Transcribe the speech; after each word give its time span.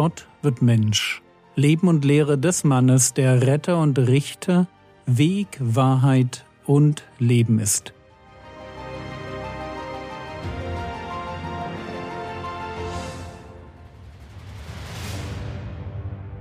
Gott 0.00 0.24
wird 0.40 0.62
Mensch. 0.62 1.20
Leben 1.56 1.86
und 1.86 2.06
Lehre 2.06 2.38
des 2.38 2.64
Mannes, 2.64 3.12
der 3.12 3.46
Retter 3.46 3.82
und 3.82 3.98
Richter, 3.98 4.66
Weg, 5.04 5.58
Wahrheit 5.60 6.46
und 6.64 7.04
Leben 7.18 7.58
ist. 7.58 7.92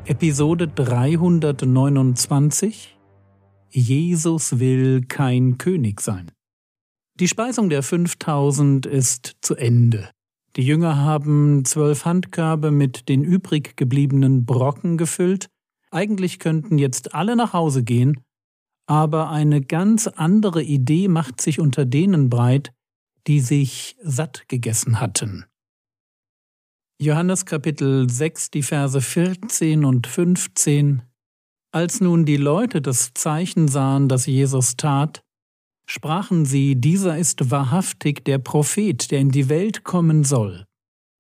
Episode 0.06 0.70
329 0.70 2.98
Jesus 3.72 4.60
will 4.60 5.04
kein 5.06 5.58
König 5.58 6.00
sein. 6.00 6.32
Die 7.20 7.28
Speisung 7.28 7.70
der 7.70 7.84
5000 7.84 8.86
ist 8.86 9.36
zu 9.42 9.56
Ende. 9.56 10.08
Die 10.56 10.64
Jünger 10.64 10.98
haben 10.98 11.64
zwölf 11.66 12.06
Handkörbe 12.06 12.72
mit 12.72 13.08
den 13.08 13.24
übrig 13.24 13.78
gebliebenen 13.78 14.46
Brocken 14.46 14.98
gefüllt. 14.98 15.50
Eigentlich 15.92 16.40
könnten 16.40 16.78
jetzt 16.78 17.14
alle 17.14 17.36
nach 17.36 17.54
Hause 17.54 17.84
gehen, 17.84 18.24
aber 18.88 19.30
eine 19.30 19.62
ganz 19.62 20.08
andere 20.08 20.64
Idee 20.64 21.08
macht 21.08 21.42
sich 21.42 21.60
unter 21.60 21.86
denen 21.86 22.30
breit, 22.30 22.74
die 23.28 23.40
sich 23.40 23.96
satt 24.02 24.48
gegessen 24.48 25.00
hatten. 25.00 25.46
Johannes 27.00 27.46
Kapitel 27.46 28.10
6, 28.10 28.52
die 28.52 28.64
Verse 28.64 29.00
14 29.00 29.86
und 29.86 30.08
15 30.08 31.04
Als 31.72 32.02
nun 32.02 32.26
die 32.26 32.38
Leute 32.38 32.82
das 32.82 33.14
Zeichen 33.14 33.68
sahen, 33.68 34.10
das 34.10 34.26
Jesus 34.26 34.76
tat, 34.76 35.24
sprachen 35.90 36.46
sie, 36.46 36.76
dieser 36.76 37.18
ist 37.18 37.50
wahrhaftig 37.50 38.24
der 38.24 38.38
Prophet, 38.38 39.10
der 39.12 39.20
in 39.20 39.32
die 39.32 39.50
Welt 39.50 39.84
kommen 39.84 40.24
soll. 40.24 40.66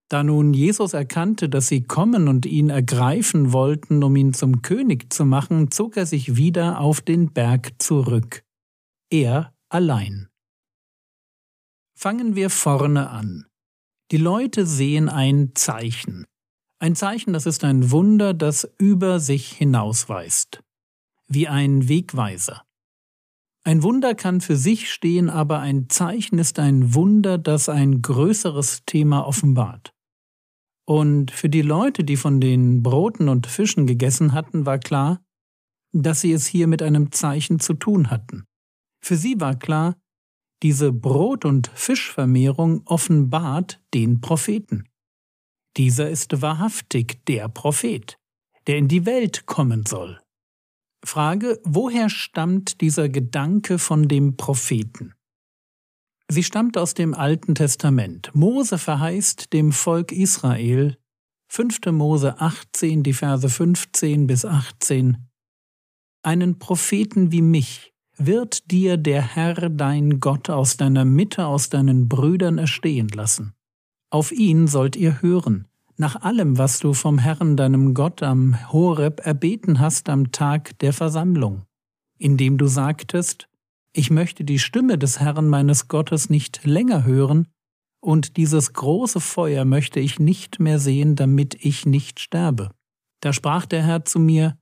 Da 0.09 0.23
nun 0.23 0.53
Jesus 0.53 0.93
erkannte, 0.93 1.49
dass 1.49 1.67
sie 1.67 1.83
kommen 1.83 2.27
und 2.27 2.45
ihn 2.45 2.69
ergreifen 2.69 3.51
wollten, 3.51 4.03
um 4.03 4.15
ihn 4.15 4.33
zum 4.33 4.61
König 4.61 5.11
zu 5.11 5.25
machen, 5.25 5.71
zog 5.71 5.97
er 5.97 6.05
sich 6.05 6.35
wieder 6.35 6.79
auf 6.79 7.01
den 7.01 7.31
Berg 7.31 7.73
zurück. 7.79 8.43
Er 9.11 9.53
allein. 9.69 10.29
Fangen 11.95 12.35
wir 12.35 12.49
vorne 12.49 13.09
an. 13.09 13.45
Die 14.11 14.17
Leute 14.17 14.65
sehen 14.65 15.09
ein 15.09 15.51
Zeichen. 15.53 16.25
Ein 16.79 16.95
Zeichen, 16.95 17.33
das 17.33 17.45
ist 17.45 17.63
ein 17.63 17.91
Wunder, 17.91 18.33
das 18.33 18.71
über 18.77 19.19
sich 19.19 19.51
hinausweist. 19.51 20.63
Wie 21.27 21.47
ein 21.47 21.87
Wegweiser. 21.87 22.63
Ein 23.63 23.83
Wunder 23.83 24.15
kann 24.15 24.41
für 24.41 24.55
sich 24.55 24.91
stehen, 24.91 25.29
aber 25.29 25.59
ein 25.59 25.89
Zeichen 25.89 26.39
ist 26.39 26.59
ein 26.59 26.93
Wunder, 26.93 27.37
das 27.37 27.69
ein 27.69 28.01
größeres 28.01 28.83
Thema 28.85 29.27
offenbart. 29.27 29.93
Und 30.87 31.31
für 31.31 31.49
die 31.49 31.61
Leute, 31.61 32.03
die 32.03 32.17
von 32.17 32.41
den 32.41 32.81
Broten 32.81 33.29
und 33.29 33.47
Fischen 33.47 33.85
gegessen 33.85 34.33
hatten, 34.33 34.65
war 34.65 34.79
klar, 34.79 35.21
dass 35.93 36.21
sie 36.21 36.31
es 36.31 36.47
hier 36.47 36.67
mit 36.67 36.81
einem 36.81 37.11
Zeichen 37.11 37.59
zu 37.59 37.73
tun 37.73 38.09
hatten. 38.09 38.45
Für 39.03 39.15
sie 39.15 39.39
war 39.39 39.55
klar, 39.55 39.95
diese 40.63 40.91
Brot- 40.91 41.45
und 41.45 41.67
Fischvermehrung 41.73 42.81
offenbart 42.85 43.81
den 43.93 44.19
Propheten. 44.19 44.89
Dieser 45.77 46.09
ist 46.09 46.41
wahrhaftig 46.41 47.23
der 47.27 47.47
Prophet, 47.47 48.17
der 48.67 48.77
in 48.77 48.87
die 48.87 49.05
Welt 49.05 49.45
kommen 49.45 49.85
soll. 49.85 50.19
Frage, 51.03 51.59
woher 51.63 52.09
stammt 52.09 52.81
dieser 52.81 53.09
Gedanke 53.09 53.79
von 53.79 54.07
dem 54.07 54.37
Propheten? 54.37 55.13
Sie 56.27 56.43
stammt 56.43 56.77
aus 56.77 56.93
dem 56.93 57.13
Alten 57.13 57.55
Testament. 57.55 58.29
Mose 58.33 58.77
verheißt 58.77 59.51
dem 59.53 59.71
Volk 59.71 60.11
Israel, 60.11 60.97
5. 61.47 61.79
Mose 61.91 62.39
18, 62.39 63.01
die 63.01 63.13
Verse 63.13 63.49
15 63.49 64.27
bis 64.27 64.45
18, 64.45 65.29
einen 66.21 66.59
Propheten 66.59 67.31
wie 67.31 67.41
mich 67.41 67.93
wird 68.19 68.69
dir 68.69 68.97
der 68.97 69.21
Herr 69.21 69.69
dein 69.69 70.19
Gott 70.19 70.49
aus 70.49 70.75
deiner 70.75 71.05
Mitte, 71.05 71.47
aus 71.47 71.69
deinen 71.69 72.09
Brüdern 72.09 72.57
erstehen 72.57 73.07
lassen. 73.07 73.53
Auf 74.11 74.31
ihn 74.31 74.67
sollt 74.67 74.97
ihr 74.97 75.21
hören, 75.21 75.68
nach 75.99 76.21
allem, 76.21 76.57
was 76.57 76.79
du 76.79 76.93
vom 76.93 77.19
Herrn 77.19 77.57
deinem 77.57 77.93
Gott 77.93 78.23
am 78.23 78.71
Horeb 78.71 79.25
erbeten 79.25 79.79
hast 79.79 80.07
am 80.09 80.31
Tag 80.31 80.79
der 80.79 80.93
Versammlung, 80.93 81.65
indem 82.17 82.57
du 82.57 82.67
sagtest, 82.67 83.49
ich 83.91 84.09
möchte 84.09 84.45
die 84.45 84.59
Stimme 84.59 84.97
des 84.97 85.19
Herrn 85.19 85.49
meines 85.49 85.87
Gottes 85.89 86.29
nicht 86.29 86.63
länger 86.63 87.03
hören, 87.03 87.47
und 88.01 88.37
dieses 88.37 88.71
große 88.71 89.19
Feuer 89.19 89.65
möchte 89.65 89.99
ich 89.99 90.19
nicht 90.19 90.61
mehr 90.61 90.79
sehen, 90.79 91.17
damit 91.17 91.55
ich 91.65 91.85
nicht 91.85 92.21
sterbe. 92.21 92.71
Da 93.19 93.33
sprach 93.33 93.65
der 93.65 93.83
Herr 93.83 94.05
zu 94.05 94.19
mir, 94.19 94.57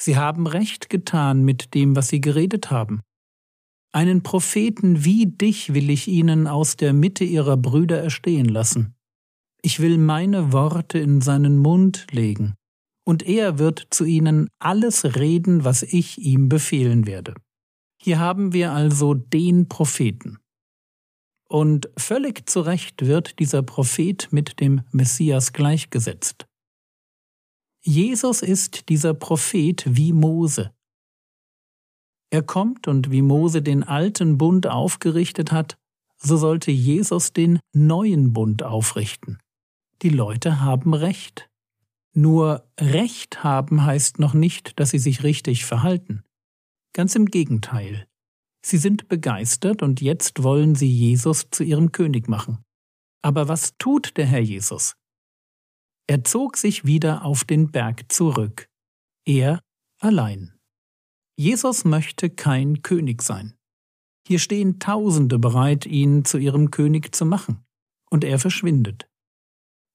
Sie 0.00 0.16
haben 0.16 0.46
recht 0.46 0.88
getan 0.88 1.44
mit 1.44 1.74
dem, 1.74 1.96
was 1.96 2.08
Sie 2.08 2.22
geredet 2.22 2.70
haben. 2.70 3.02
Einen 3.92 4.22
Propheten 4.22 5.04
wie 5.04 5.26
dich 5.26 5.74
will 5.74 5.90
ich 5.90 6.08
ihnen 6.08 6.46
aus 6.46 6.76
der 6.76 6.94
Mitte 6.94 7.24
ihrer 7.24 7.58
Brüder 7.58 8.02
erstehen 8.02 8.46
lassen. 8.46 8.94
Ich 9.68 9.80
will 9.80 9.98
meine 9.98 10.54
Worte 10.54 10.98
in 10.98 11.20
seinen 11.20 11.58
Mund 11.58 12.06
legen, 12.10 12.54
und 13.04 13.22
er 13.22 13.58
wird 13.58 13.88
zu 13.90 14.06
ihnen 14.06 14.48
alles 14.58 15.04
reden, 15.04 15.62
was 15.62 15.82
ich 15.82 16.16
ihm 16.16 16.48
befehlen 16.48 17.06
werde. 17.06 17.34
Hier 18.00 18.18
haben 18.18 18.54
wir 18.54 18.72
also 18.72 19.12
den 19.12 19.68
Propheten. 19.68 20.38
Und 21.50 21.90
völlig 21.98 22.48
zu 22.48 22.62
Recht 22.62 23.04
wird 23.04 23.40
dieser 23.40 23.62
Prophet 23.62 24.28
mit 24.30 24.58
dem 24.58 24.84
Messias 24.90 25.52
gleichgesetzt. 25.52 26.46
Jesus 27.84 28.40
ist 28.40 28.88
dieser 28.88 29.12
Prophet 29.12 29.84
wie 29.86 30.14
Mose. 30.14 30.72
Er 32.30 32.42
kommt 32.42 32.88
und 32.88 33.10
wie 33.10 33.20
Mose 33.20 33.60
den 33.60 33.82
alten 33.82 34.38
Bund 34.38 34.66
aufgerichtet 34.66 35.52
hat, 35.52 35.76
so 36.16 36.38
sollte 36.38 36.70
Jesus 36.70 37.34
den 37.34 37.60
neuen 37.74 38.32
Bund 38.32 38.62
aufrichten. 38.62 39.36
Die 40.02 40.10
Leute 40.10 40.60
haben 40.60 40.94
Recht. 40.94 41.50
Nur 42.14 42.68
Recht 42.78 43.42
haben 43.42 43.84
heißt 43.84 44.18
noch 44.18 44.32
nicht, 44.32 44.78
dass 44.78 44.90
sie 44.90 44.98
sich 44.98 45.24
richtig 45.24 45.64
verhalten. 45.64 46.22
Ganz 46.92 47.14
im 47.16 47.26
Gegenteil. 47.26 48.06
Sie 48.64 48.78
sind 48.78 49.08
begeistert 49.08 49.82
und 49.82 50.00
jetzt 50.00 50.42
wollen 50.42 50.74
sie 50.74 50.90
Jesus 50.90 51.48
zu 51.50 51.64
ihrem 51.64 51.92
König 51.92 52.28
machen. 52.28 52.64
Aber 53.22 53.48
was 53.48 53.76
tut 53.78 54.16
der 54.16 54.26
Herr 54.26 54.40
Jesus? 54.40 54.96
Er 56.06 56.24
zog 56.24 56.56
sich 56.56 56.84
wieder 56.84 57.24
auf 57.24 57.44
den 57.44 57.70
Berg 57.70 58.10
zurück. 58.10 58.68
Er 59.24 59.60
allein. 60.00 60.54
Jesus 61.36 61.84
möchte 61.84 62.30
kein 62.30 62.82
König 62.82 63.22
sein. 63.22 63.54
Hier 64.26 64.38
stehen 64.38 64.78
Tausende 64.78 65.38
bereit, 65.38 65.86
ihn 65.86 66.24
zu 66.24 66.38
ihrem 66.38 66.70
König 66.70 67.14
zu 67.14 67.24
machen. 67.24 67.64
Und 68.10 68.24
er 68.24 68.38
verschwindet. 68.38 69.07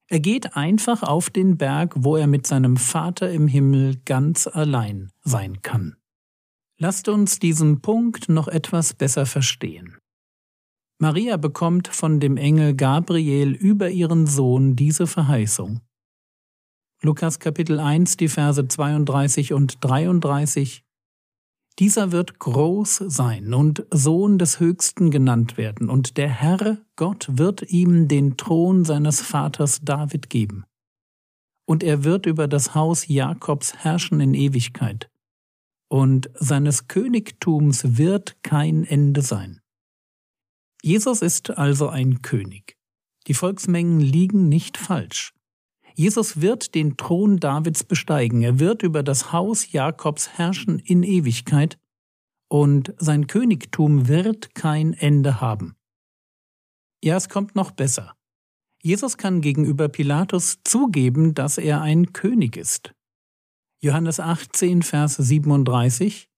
Er 0.09 0.19
geht 0.19 0.55
einfach 0.55 1.03
auf 1.03 1.29
den 1.29 1.57
Berg, 1.57 1.93
wo 1.97 2.17
er 2.17 2.27
mit 2.27 2.45
seinem 2.45 2.77
Vater 2.77 3.31
im 3.31 3.47
Himmel 3.47 3.97
ganz 4.05 4.47
allein 4.47 5.11
sein 5.23 5.61
kann. 5.61 5.95
Lasst 6.77 7.07
uns 7.07 7.39
diesen 7.39 7.81
Punkt 7.81 8.29
noch 8.29 8.47
etwas 8.47 8.93
besser 8.93 9.25
verstehen. 9.25 9.97
Maria 10.99 11.37
bekommt 11.37 11.87
von 11.87 12.19
dem 12.19 12.37
Engel 12.37 12.75
Gabriel 12.75 13.51
über 13.51 13.89
ihren 13.89 14.27
Sohn 14.27 14.75
diese 14.75 15.07
Verheißung. 15.07 15.81
Lukas 17.01 17.39
Kapitel 17.39 17.79
1, 17.79 18.17
die 18.17 18.29
Verse 18.29 18.65
32 18.65 19.53
und 19.53 19.83
33 19.83 20.83
dieser 21.79 22.11
wird 22.11 22.39
groß 22.39 23.03
sein 23.07 23.53
und 23.53 23.85
Sohn 23.89 24.37
des 24.37 24.59
Höchsten 24.59 25.11
genannt 25.11 25.57
werden, 25.57 25.89
und 25.89 26.17
der 26.17 26.29
Herr 26.29 26.77
Gott 26.95 27.27
wird 27.31 27.63
ihm 27.63 28.07
den 28.07 28.37
Thron 28.37 28.85
seines 28.85 29.21
Vaters 29.21 29.81
David 29.81 30.29
geben. 30.29 30.65
Und 31.65 31.83
er 31.83 32.03
wird 32.03 32.25
über 32.25 32.47
das 32.47 32.75
Haus 32.75 33.07
Jakobs 33.07 33.75
herrschen 33.75 34.19
in 34.19 34.33
Ewigkeit, 34.33 35.09
und 35.89 36.29
seines 36.35 36.87
Königtums 36.87 37.97
wird 37.97 38.41
kein 38.43 38.83
Ende 38.83 39.21
sein. 39.21 39.61
Jesus 40.81 41.21
ist 41.21 41.51
also 41.51 41.87
ein 41.87 42.21
König. 42.21 42.77
Die 43.27 43.33
Volksmengen 43.33 43.99
liegen 43.99 44.49
nicht 44.49 44.77
falsch. 44.77 45.33
Jesus 45.95 46.41
wird 46.41 46.73
den 46.75 46.97
Thron 46.97 47.37
Davids 47.39 47.83
besteigen, 47.83 48.41
er 48.41 48.59
wird 48.59 48.81
über 48.83 49.03
das 49.03 49.31
Haus 49.31 49.71
Jakobs 49.71 50.29
herrschen 50.37 50.79
in 50.79 51.03
Ewigkeit, 51.03 51.77
und 52.49 52.93
sein 52.97 53.27
Königtum 53.27 54.07
wird 54.07 54.53
kein 54.53 54.93
Ende 54.93 55.41
haben. 55.41 55.75
Ja, 57.03 57.15
es 57.15 57.27
kommt 57.27 57.55
noch 57.55 57.71
besser. 57.71 58.15
Jesus 58.81 59.17
kann 59.17 59.41
gegenüber 59.41 59.89
Pilatus 59.89 60.59
zugeben, 60.63 61.33
dass 61.33 61.57
er 61.57 61.81
ein 61.81 62.13
König 62.13 62.57
ist. 62.57 62.93
Johannes 63.81 64.19
18, 64.19 64.83
Vers 64.83 65.15
37 65.15 66.29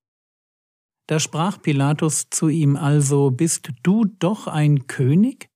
Da 1.07 1.19
sprach 1.19 1.61
Pilatus 1.61 2.29
zu 2.29 2.49
ihm 2.49 2.75
also, 2.77 3.31
Bist 3.31 3.71
du 3.83 4.05
doch 4.05 4.47
ein 4.47 4.87
König? 4.87 5.49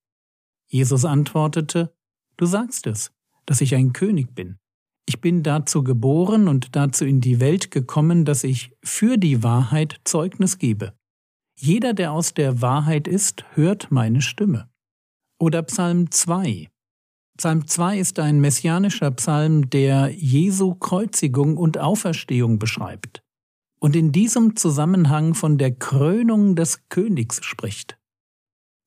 Jesus 0.68 1.06
antwortete, 1.06 1.96
Du 2.38 2.46
sagst 2.46 2.86
es 2.86 3.12
dass 3.50 3.62
ich 3.62 3.74
ein 3.74 3.94
König 3.94 4.36
bin. 4.36 4.60
Ich 5.08 5.22
bin 5.22 5.42
dazu 5.42 5.84
geboren 5.84 6.48
und 6.48 6.76
dazu 6.76 7.04
in 7.04 7.20
die 7.20 7.40
Welt 7.40 7.72
gekommen, 7.72 8.26
dass 8.26 8.44
ich 8.44 8.72
für 8.84 9.18
die 9.18 9.42
Wahrheit 9.42 10.00
Zeugnis 10.04 10.60
gebe. 10.60 10.94
Jeder, 11.60 11.96
der 11.96 12.12
aus 12.12 12.36
der 12.36 12.62
Wahrheit 12.62 13.08
ist, 13.08 13.44
hört 13.56 13.90
meine 13.90 14.22
Stimme. 14.22 14.70
Oder 15.40 15.64
Psalm 15.64 16.12
2. 16.12 16.70
Psalm 17.38 17.66
2 17.66 17.98
ist 17.98 18.20
ein 18.20 18.40
messianischer 18.40 19.10
Psalm, 19.12 19.72
der 19.72 20.10
Jesu 20.10 20.76
Kreuzigung 20.76 21.58
und 21.58 21.80
Auferstehung 21.80 22.60
beschreibt 22.60 23.24
und 23.80 23.96
in 23.96 24.12
diesem 24.12 24.58
Zusammenhang 24.58 25.34
von 25.34 25.58
der 25.58 25.74
Krönung 25.74 26.56
des 26.56 26.88
Königs 26.90 27.44
spricht. 27.44 27.98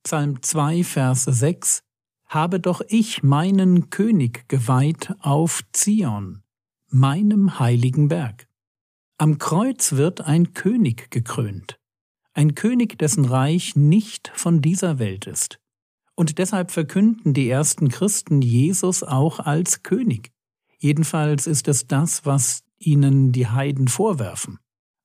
Psalm 0.04 0.40
2, 0.40 0.84
Vers 0.84 1.24
6 1.24 1.82
habe 2.32 2.60
doch 2.60 2.80
ich 2.88 3.22
meinen 3.22 3.90
König 3.90 4.48
geweiht 4.48 5.14
auf 5.20 5.62
Zion, 5.72 6.42
meinem 6.88 7.58
heiligen 7.58 8.08
Berg. 8.08 8.48
Am 9.18 9.38
Kreuz 9.38 9.92
wird 9.92 10.22
ein 10.22 10.54
König 10.54 11.10
gekrönt, 11.10 11.78
ein 12.32 12.54
König, 12.54 12.98
dessen 12.98 13.26
Reich 13.26 13.76
nicht 13.76 14.32
von 14.34 14.62
dieser 14.62 14.98
Welt 14.98 15.26
ist. 15.26 15.58
Und 16.14 16.38
deshalb 16.38 16.70
verkünden 16.70 17.34
die 17.34 17.48
ersten 17.48 17.88
Christen 17.88 18.40
Jesus 18.40 19.02
auch 19.02 19.38
als 19.38 19.82
König. 19.82 20.32
Jedenfalls 20.78 21.46
ist 21.46 21.68
es 21.68 21.86
das, 21.86 22.24
was 22.24 22.64
ihnen 22.78 23.32
die 23.32 23.46
Heiden 23.46 23.88
vorwerfen. 23.88 24.58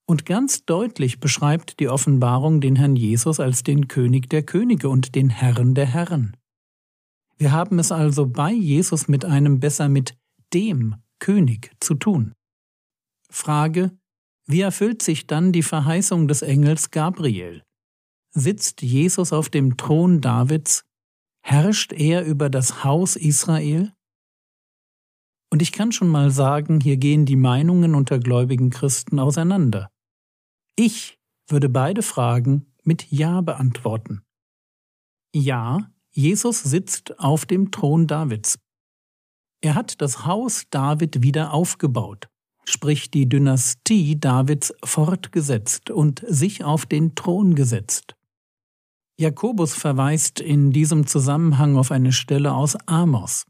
Und 0.06 0.25
ganz 0.25 0.63
deutlich 0.65 1.19
beschreibt 1.19 1.81
die 1.81 1.89
Offenbarung 1.89 2.62
den 2.62 2.77
Herrn 2.77 2.95
Jesus 2.95 3.41
als 3.41 3.63
den 3.63 3.89
König 3.89 4.29
der 4.29 4.44
Könige 4.44 4.88
und 4.88 5.15
den 5.15 5.29
Herrn 5.29 5.75
der 5.75 5.85
Herren. 5.85 6.38
Wir 7.38 7.51
haben 7.51 7.80
es 7.80 7.92
also 7.92 8.25
bei 8.25 8.51
Jesus 8.51 9.07
mit 9.07 9.24
einem 9.25 9.60
besser 9.60 9.89
mit 9.89 10.18
dem 10.54 10.95
König 11.19 11.72
zu 11.80 11.94
tun. 11.95 12.34
Frage, 13.30 13.98
wie 14.45 14.62
erfüllt 14.62 15.01
sich 15.01 15.28
dann 15.28 15.51
die 15.51 15.63
Verheißung 15.63 16.28
des 16.28 16.42
Engels 16.42 16.92
Gabriel? 16.92 17.63
Sitzt 18.31 18.81
Jesus 18.81 19.34
auf 19.34 19.50
dem 19.50 19.78
Thron 19.78 20.22
Davids? 20.22 20.84
Herrscht 21.42 21.94
er 21.94 22.25
über 22.25 22.50
das 22.50 22.84
Haus 22.84 23.16
Israel? 23.16 23.94
Und 25.50 25.62
ich 25.62 25.72
kann 25.72 25.92
schon 25.92 26.07
mal 26.07 26.31
sagen, 26.31 26.80
hier 26.80 26.98
gehen 26.98 27.25
die 27.25 27.36
Meinungen 27.36 27.95
unter 27.95 28.19
gläubigen 28.19 28.69
Christen 28.69 29.19
auseinander. 29.19 29.89
Ich 30.75 31.18
würde 31.48 31.69
beide 31.69 32.04
Fragen 32.04 32.74
mit 32.84 33.12
Ja 33.12 33.42
beantworten. 33.42 34.24
Ja, 35.34 35.92
Jesus 36.17 36.63
sitzt 36.63 37.19
auf 37.19 37.45
dem 37.45 37.69
Thron 37.69 38.07
Davids. 38.07 38.57
Er 39.61 39.75
hat 39.75 40.01
das 40.01 40.25
Haus 40.25 40.63
David 40.71 41.21
wieder 41.21 41.53
aufgebaut, 41.53 42.27
sprich 42.65 43.11
die 43.11 43.29
Dynastie 43.29 44.19
Davids 44.19 44.73
fortgesetzt 44.83 45.91
und 45.91 46.25
sich 46.27 46.63
auf 46.63 46.87
den 46.87 47.13
Thron 47.13 47.53
gesetzt. 47.53 48.15
Jakobus 49.19 49.75
verweist 49.75 50.39
in 50.39 50.71
diesem 50.71 51.05
Zusammenhang 51.05 51.77
auf 51.77 51.91
eine 51.91 52.11
Stelle 52.11 52.55
aus 52.55 52.75
Amos. 52.87 53.45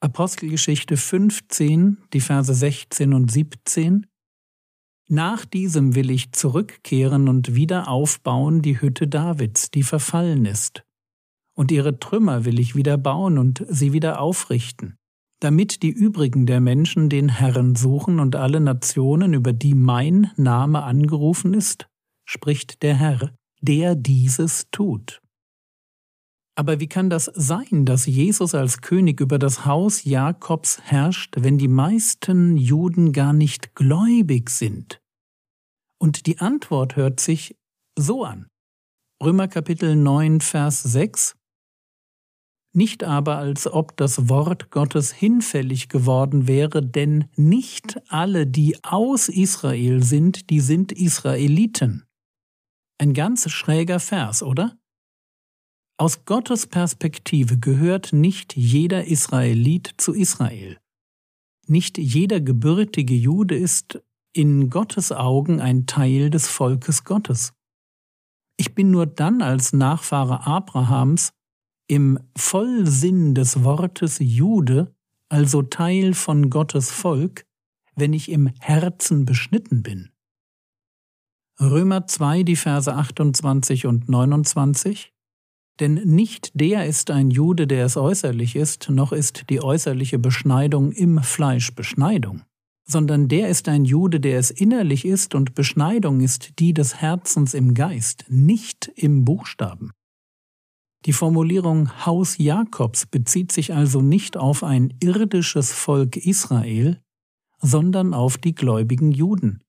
Apostelgeschichte 0.00 0.98
15, 0.98 2.02
die 2.12 2.20
Verse 2.20 2.52
16 2.52 3.14
und 3.14 3.30
17 3.30 4.06
nach 5.08 5.46
diesem 5.46 5.94
will 5.94 6.10
ich 6.10 6.32
zurückkehren 6.32 7.30
und 7.30 7.54
wieder 7.54 7.88
aufbauen 7.88 8.60
die 8.60 8.82
Hütte 8.82 9.08
Davids, 9.08 9.70
die 9.70 9.82
verfallen 9.82 10.44
ist 10.44 10.84
und 11.54 11.70
ihre 11.70 11.98
Trümmer 11.98 12.44
will 12.44 12.58
ich 12.58 12.74
wieder 12.74 12.98
bauen 12.98 13.38
und 13.38 13.64
sie 13.68 13.92
wieder 13.92 14.20
aufrichten, 14.20 14.96
damit 15.40 15.82
die 15.82 15.90
übrigen 15.90 16.46
der 16.46 16.60
Menschen 16.60 17.08
den 17.08 17.28
Herrn 17.28 17.76
suchen 17.76 18.20
und 18.20 18.36
alle 18.36 18.60
Nationen, 18.60 19.34
über 19.34 19.52
die 19.52 19.74
mein 19.74 20.30
Name 20.36 20.82
angerufen 20.82 21.54
ist, 21.54 21.88
spricht 22.26 22.82
der 22.82 22.96
Herr, 22.96 23.34
der 23.60 23.94
dieses 23.94 24.68
tut. 24.70 25.20
Aber 26.56 26.78
wie 26.78 26.86
kann 26.86 27.10
das 27.10 27.24
sein, 27.34 27.84
dass 27.84 28.06
Jesus 28.06 28.54
als 28.54 28.80
König 28.80 29.20
über 29.20 29.40
das 29.40 29.66
Haus 29.66 30.04
Jakobs 30.04 30.80
herrscht, 30.82 31.34
wenn 31.38 31.58
die 31.58 31.68
meisten 31.68 32.56
Juden 32.56 33.12
gar 33.12 33.32
nicht 33.32 33.74
gläubig 33.74 34.50
sind? 34.50 35.00
Und 35.98 36.26
die 36.26 36.38
Antwort 36.38 36.94
hört 36.94 37.18
sich 37.18 37.56
so 37.98 38.24
an. 38.24 38.46
Römer 39.22 39.48
Kapitel 39.48 39.96
9, 39.96 40.40
Vers 40.40 40.82
6 40.82 41.34
nicht 42.74 43.04
aber 43.04 43.38
als 43.38 43.66
ob 43.66 43.96
das 43.96 44.28
Wort 44.28 44.70
Gottes 44.70 45.12
hinfällig 45.12 45.88
geworden 45.88 46.46
wäre, 46.48 46.84
denn 46.84 47.26
nicht 47.36 48.00
alle, 48.08 48.46
die 48.46 48.82
aus 48.82 49.28
Israel 49.28 50.02
sind, 50.02 50.50
die 50.50 50.60
sind 50.60 50.92
Israeliten. 50.92 52.04
Ein 52.98 53.14
ganz 53.14 53.50
schräger 53.50 54.00
Vers, 54.00 54.42
oder? 54.42 54.76
Aus 55.96 56.24
Gottes 56.24 56.66
Perspektive 56.66 57.58
gehört 57.58 58.12
nicht 58.12 58.56
jeder 58.56 59.04
Israelit 59.04 59.94
zu 59.96 60.12
Israel. 60.12 60.78
Nicht 61.66 61.98
jeder 61.98 62.40
gebürtige 62.40 63.14
Jude 63.14 63.56
ist 63.56 64.02
in 64.32 64.68
Gottes 64.68 65.12
Augen 65.12 65.60
ein 65.60 65.86
Teil 65.86 66.30
des 66.30 66.48
Volkes 66.48 67.04
Gottes. 67.04 67.52
Ich 68.56 68.74
bin 68.74 68.90
nur 68.90 69.06
dann 69.06 69.42
als 69.42 69.72
Nachfahre 69.72 70.46
Abrahams 70.46 71.32
im 71.86 72.18
Vollsinn 72.36 73.34
des 73.34 73.64
Wortes 73.64 74.18
Jude, 74.20 74.94
also 75.28 75.62
Teil 75.62 76.14
von 76.14 76.50
Gottes 76.50 76.90
Volk, 76.90 77.44
wenn 77.94 78.12
ich 78.12 78.30
im 78.30 78.50
Herzen 78.60 79.24
beschnitten 79.24 79.82
bin. 79.82 80.10
Römer 81.60 82.06
2, 82.06 82.42
die 82.42 82.56
Verse 82.56 82.92
28 82.92 83.86
und 83.86 84.08
29 84.08 85.12
Denn 85.78 85.94
nicht 85.94 86.50
der 86.54 86.86
ist 86.86 87.10
ein 87.10 87.30
Jude, 87.30 87.66
der 87.66 87.84
es 87.84 87.96
äußerlich 87.96 88.56
ist, 88.56 88.90
noch 88.90 89.12
ist 89.12 89.50
die 89.50 89.62
äußerliche 89.62 90.18
Beschneidung 90.18 90.90
im 90.92 91.22
Fleisch 91.22 91.74
Beschneidung, 91.74 92.42
sondern 92.84 93.28
der 93.28 93.48
ist 93.48 93.68
ein 93.68 93.84
Jude, 93.84 94.18
der 94.20 94.38
es 94.38 94.50
innerlich 94.50 95.04
ist, 95.04 95.34
und 95.34 95.54
Beschneidung 95.54 96.20
ist 96.20 96.58
die 96.58 96.74
des 96.74 96.96
Herzens 96.96 97.54
im 97.54 97.74
Geist, 97.74 98.24
nicht 98.28 98.90
im 98.96 99.24
Buchstaben. 99.24 99.92
Die 101.06 101.12
Formulierung 101.12 102.06
Haus 102.06 102.38
Jakobs 102.38 103.04
bezieht 103.06 103.52
sich 103.52 103.74
also 103.74 104.00
nicht 104.00 104.36
auf 104.38 104.64
ein 104.64 104.94
irdisches 105.02 105.70
Volk 105.72 106.16
Israel, 106.16 107.00
sondern 107.60 108.14
auf 108.14 108.38
die 108.38 108.54
gläubigen 108.54 109.12
Juden. 109.12 109.62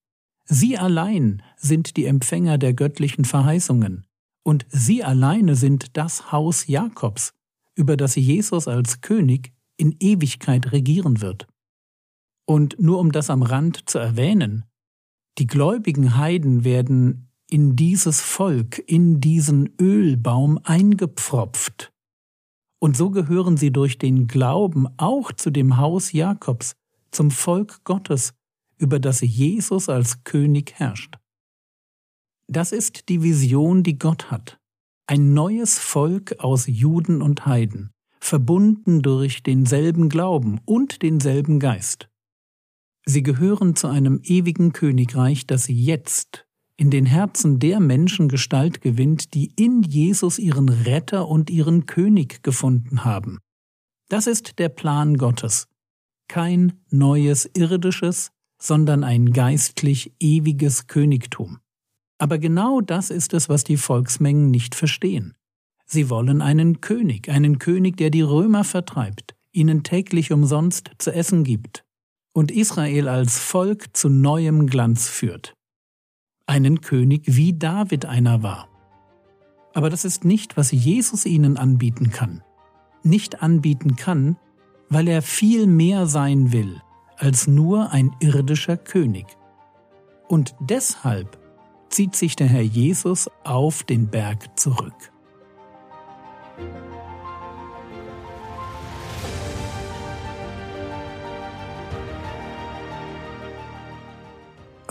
Sie 0.45 0.77
allein 0.77 1.41
sind 1.57 1.97
die 1.97 2.05
Empfänger 2.05 2.57
der 2.57 2.73
göttlichen 2.73 3.25
Verheißungen, 3.25 4.05
und 4.43 4.65
sie 4.69 5.03
alleine 5.03 5.55
sind 5.55 5.97
das 5.97 6.31
Haus 6.31 6.67
Jakobs, 6.67 7.33
über 7.75 7.97
das 7.97 8.15
Jesus 8.15 8.67
als 8.67 9.01
König 9.01 9.51
in 9.75 9.95
Ewigkeit 9.99 10.71
regieren 10.71 11.19
wird. 11.19 11.47
Und 12.45 12.79
nur 12.79 12.99
um 12.99 13.11
das 13.11 13.29
am 13.29 13.41
Rand 13.41 13.89
zu 13.89 13.97
erwähnen, 13.97 14.65
die 15.37 15.47
gläubigen 15.47 16.15
Heiden 16.15 16.63
werden 16.63 17.24
in 17.49 17.75
dieses 17.75 18.21
Volk, 18.21 18.79
in 18.87 19.21
diesen 19.21 19.69
Ölbaum 19.79 20.59
eingepfropft. 20.63 21.91
Und 22.79 22.97
so 22.97 23.09
gehören 23.09 23.57
sie 23.57 23.71
durch 23.71 23.97
den 23.97 24.27
Glauben 24.27 24.87
auch 24.97 25.31
zu 25.31 25.51
dem 25.51 25.77
Haus 25.77 26.11
Jakobs, 26.11 26.75
zum 27.11 27.31
Volk 27.31 27.83
Gottes, 27.83 28.33
über 28.77 28.99
das 28.99 29.21
Jesus 29.21 29.89
als 29.89 30.23
König 30.23 30.73
herrscht. 30.75 31.17
Das 32.47 32.71
ist 32.71 33.09
die 33.09 33.23
Vision, 33.23 33.83
die 33.83 33.97
Gott 33.97 34.29
hat. 34.29 34.59
Ein 35.07 35.33
neues 35.33 35.79
Volk 35.79 36.39
aus 36.39 36.67
Juden 36.67 37.21
und 37.21 37.45
Heiden, 37.45 37.91
verbunden 38.19 39.01
durch 39.01 39.43
denselben 39.43 40.09
Glauben 40.09 40.59
und 40.65 41.01
denselben 41.01 41.59
Geist. 41.59 42.09
Sie 43.05 43.23
gehören 43.23 43.75
zu 43.75 43.87
einem 43.87 44.19
ewigen 44.23 44.73
Königreich, 44.73 45.45
das 45.45 45.67
jetzt 45.67 46.44
in 46.77 46.89
den 46.91 47.05
Herzen 47.05 47.59
der 47.59 47.79
Menschen 47.79 48.27
Gestalt 48.27 48.81
gewinnt, 48.81 49.33
die 49.33 49.51
in 49.55 49.81
Jesus 49.81 50.39
ihren 50.39 50.69
Retter 50.69 51.27
und 51.27 51.49
ihren 51.49 51.85
König 51.85 52.43
gefunden 52.43 53.05
haben. 53.05 53.39
Das 54.09 54.27
ist 54.27 54.59
der 54.59 54.69
Plan 54.69 55.17
Gottes. 55.17 55.67
Kein 56.27 56.73
neues 56.89 57.49
irdisches, 57.55 58.31
sondern 58.57 59.03
ein 59.03 59.31
geistlich 59.31 60.13
ewiges 60.19 60.87
Königtum. 60.87 61.59
Aber 62.17 62.37
genau 62.37 62.81
das 62.81 63.09
ist 63.09 63.33
es, 63.33 63.49
was 63.49 63.63
die 63.63 63.77
Volksmengen 63.77 64.49
nicht 64.51 64.75
verstehen. 64.75 65.33
Sie 65.85 66.09
wollen 66.09 66.41
einen 66.41 66.81
König, 66.81 67.29
einen 67.29 67.59
König, 67.59 67.97
der 67.97 68.09
die 68.09 68.21
Römer 68.21 68.63
vertreibt, 68.63 69.35
ihnen 69.51 69.83
täglich 69.83 70.31
umsonst 70.31 70.91
zu 70.97 71.13
essen 71.13 71.43
gibt 71.43 71.85
und 72.33 72.51
Israel 72.51 73.07
als 73.07 73.37
Volk 73.37 73.95
zu 73.95 74.09
neuem 74.09 74.67
Glanz 74.67 75.07
führt 75.07 75.55
einen 76.45 76.81
König, 76.81 77.23
wie 77.25 77.53
David 77.53 78.05
einer 78.05 78.43
war. 78.43 78.67
Aber 79.73 79.89
das 79.89 80.05
ist 80.05 80.23
nicht, 80.23 80.57
was 80.57 80.71
Jesus 80.71 81.25
ihnen 81.25 81.57
anbieten 81.57 82.11
kann. 82.11 82.43
Nicht 83.03 83.41
anbieten 83.41 83.95
kann, 83.95 84.37
weil 84.89 85.07
er 85.07 85.21
viel 85.21 85.67
mehr 85.67 86.07
sein 86.07 86.51
will 86.51 86.81
als 87.17 87.47
nur 87.47 87.91
ein 87.91 88.15
irdischer 88.19 88.77
König. 88.77 89.25
Und 90.27 90.55
deshalb 90.59 91.37
zieht 91.89 92.15
sich 92.15 92.35
der 92.35 92.47
Herr 92.47 92.61
Jesus 92.61 93.29
auf 93.43 93.83
den 93.83 94.09
Berg 94.09 94.57
zurück. 94.59 95.11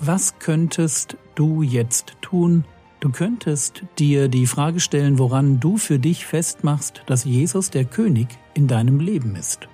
Was 0.06 0.38
könntest 0.38 1.16
du 1.34 1.62
jetzt 1.62 2.16
tun? 2.20 2.66
Du 3.00 3.08
könntest 3.10 3.84
dir 3.98 4.28
die 4.28 4.46
Frage 4.46 4.78
stellen, 4.80 5.18
woran 5.18 5.60
du 5.60 5.78
für 5.78 5.98
dich 5.98 6.26
festmachst, 6.26 7.02
dass 7.06 7.24
Jesus 7.24 7.70
der 7.70 7.86
König 7.86 8.28
in 8.52 8.68
deinem 8.68 9.00
Leben 9.00 9.34
ist. 9.34 9.66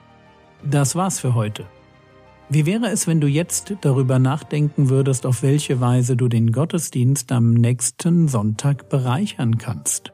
Das 0.63 0.95
war's 0.95 1.19
für 1.19 1.35
heute. 1.35 1.67
Wie 2.49 2.65
wäre 2.65 2.91
es, 2.91 3.09
wenn 3.09 3.21
du 3.21 3.27
jetzt 3.27 3.75
darüber 3.81 4.21
nachdenken 4.21 4.89
würdest, 4.89 5.27
auf 5.27 5.43
welche 5.43 5.81
Weise 5.81 6.17
du 6.17 6.29
den 6.29 6.53
Gottesdienst 6.53 7.33
am 7.33 7.53
nächsten 7.53 8.29
Sonntag 8.29 8.89
bereichern 8.89 9.59
kannst? 9.59 10.13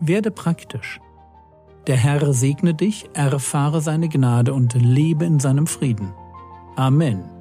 Werde 0.00 0.32
praktisch. 0.32 0.98
Der 1.86 1.96
Herr 1.96 2.32
segne 2.32 2.74
dich, 2.74 3.08
erfahre 3.12 3.82
seine 3.82 4.08
Gnade 4.08 4.52
und 4.52 4.74
lebe 4.74 5.24
in 5.24 5.38
seinem 5.38 5.68
Frieden. 5.68 6.12
Amen. 6.74 7.37